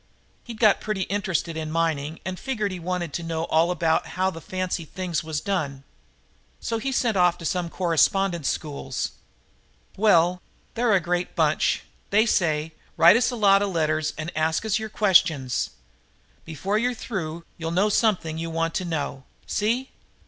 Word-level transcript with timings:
He'd 0.43 0.59
got 0.59 0.81
pretty 0.81 1.03
interested 1.03 1.55
in 1.55 1.69
mining 1.69 2.21
and 2.25 2.39
figured 2.39 2.71
he 2.71 2.79
wanted 2.79 3.13
to 3.13 3.21
know 3.21 3.43
all 3.43 3.69
about 3.69 4.07
how 4.17 4.31
the 4.31 4.41
fancy 4.41 4.83
things 4.83 5.23
was 5.23 5.39
done. 5.41 5.83
So 6.59 6.79
he 6.79 6.91
sent 6.91 7.15
off 7.17 7.37
to 7.37 7.45
some 7.45 7.69
correspondence 7.69 8.49
schools. 8.49 9.11
Well, 9.95 10.41
they're 10.73 10.95
a 10.95 10.99
great 10.99 11.35
bunch. 11.35 11.83
They 12.09 12.25
say: 12.25 12.73
'Write 12.97 13.15
us 13.17 13.29
a 13.29 13.35
lot 13.35 13.61
of 13.61 13.69
letters 13.69 14.13
and 14.17 14.35
ask 14.35 14.65
us 14.65 14.79
your 14.79 14.89
questions. 14.89 15.69
Before 16.45 16.79
you're 16.79 16.95
through 16.95 17.45
you'll 17.59 17.69
know 17.69 17.89
something 17.89 18.39
you 18.39 18.49
want 18.49 18.73
to 18.73 18.85
know.' 18.85 19.25
See?" 19.45 19.91